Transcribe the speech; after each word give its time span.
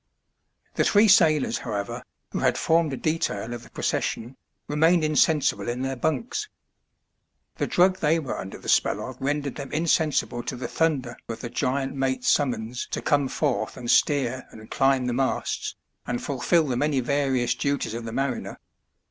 The 0.73 0.83
three 0.83 1.07
sailors, 1.07 1.59
however, 1.59 2.01
who 2.31 2.39
had 2.39 2.57
formed 2.57 2.91
a 2.91 2.97
detail 2.97 3.53
of 3.53 3.61
the 3.61 3.69
procession 3.69 4.35
remained 4.67 5.03
insensible 5.03 5.69
in 5.69 5.83
their 5.83 5.95
bunks. 5.95 6.49
The 7.57 7.67
drug 7.67 7.99
they 7.99 8.17
were 8.17 8.35
under 8.39 8.57
the 8.57 8.67
spell 8.67 9.07
of 9.07 9.21
rendered 9.21 9.57
them 9.57 9.71
insensible 9.71 10.41
to 10.41 10.55
the 10.55 10.67
thunder 10.67 11.17
of 11.29 11.41
the 11.41 11.51
giant 11.51 11.93
mate*s 11.93 12.27
summons 12.29 12.87
to 12.89 13.01
come 13.03 13.27
forth 13.27 13.77
and 13.77 13.91
steer 13.91 14.47
and 14.49 14.71
climb 14.71 15.05
the 15.05 15.13
masts, 15.13 15.75
and 16.07 16.19
fulfil 16.19 16.65
the 16.65 16.75
many 16.77 16.99
various 16.99 17.53
duties 17.53 17.93
of 17.93 18.03
the 18.05 18.11
mariner. 18.11 18.57